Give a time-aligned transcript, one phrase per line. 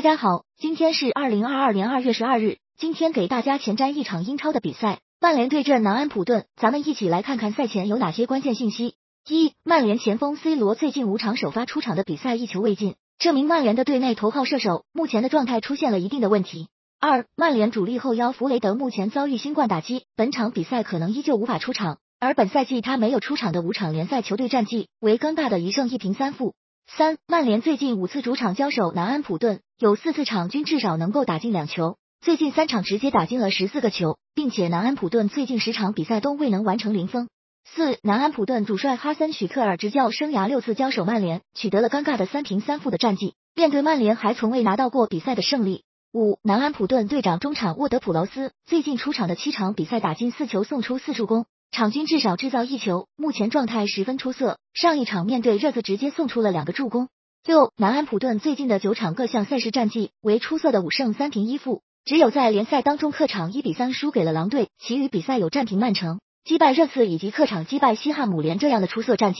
[0.00, 2.56] 大家好，今天是二零二二年二月十二日。
[2.78, 6.46] 今天给大家前瞻一场英超的比赛，曼联对阵南安普顿。
[6.56, 8.94] 咱们一起来看看赛前有哪些关键信息。
[9.28, 16.68] 一、曼联前锋 C 罗最近五场首发出场的比赛一球未进，证明曼联的队内头号射手目前的状态出现了一定的问题。
[16.98, 26.54] 二、曼联主力后腰弗雷德目前遭遇新冠打击，本场比赛可能依旧无法出场，而本赛季他没有出场的五场联赛球队战绩为尴尬的一胜一平三负。
[26.86, 37.30] 三、曼联最近五次主场交手南安普顿，有四次场均至少能够打进两球，最近三场直接打进了十四个球，并且南安普顿最近十场比赛都未能完成零封。
[37.64, 45.84] 四、南安普顿主帅哈森许克尔执教生涯六次交手曼联，取得了尴尬的三平三负的战绩，面对曼联还从未拿到过比赛的胜利。
[46.12, 51.46] 五、南安普顿队长中场沃德普劳斯最近出场的七场比赛打进四球，送出四助攻。
[51.70, 54.58] 场均至少制造一球，目前状态十分出色。
[54.74, 57.08] 上一场面对热刺直接送出了两个助攻。
[57.46, 69.38] 六，南安普顿最近的九场各项赛事战绩为出色的五胜三平一负，只有在联赛当中客场一比三输给了狼队，其余比赛有战平曼城、击败热刺以及客场击败西汉姆联这样的出色战绩。